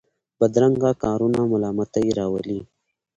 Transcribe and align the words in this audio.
بدرنګه 0.39 0.91
کارونه 1.03 1.41
ملامتۍ 1.51 2.07
راولي 2.17 2.59